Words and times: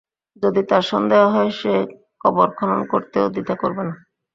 যদি 0.43 0.61
তার 0.69 0.83
সন্দেহ 0.91 1.21
হয়, 1.35 1.51
সে 1.59 1.73
কবর 2.23 2.47
খনন 2.57 2.81
করতেও 2.91 3.25
দ্বিধা 3.33 3.55
করবে 3.61 3.83
না। 3.87 3.95